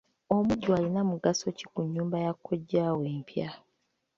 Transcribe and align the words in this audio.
Omujjwa 0.35 0.73
alina 0.77 1.01
mugaso 1.09 1.45
ki 1.57 1.65
ku 1.71 1.79
nnyumba 1.85 2.17
ya 2.25 2.33
kkojjaawe 2.35 3.03
empya? 3.15 3.49